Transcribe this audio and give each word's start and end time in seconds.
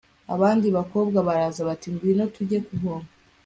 abandi 0.33 0.67
bakobwa 0.77 1.17
baraza 1.27 1.61
bati 1.67 1.87
'ngwino 1.91 2.23
tujye 2.35 2.57
kuvoma 2.67 3.07